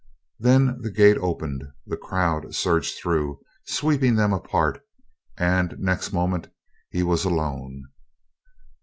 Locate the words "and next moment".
5.37-6.47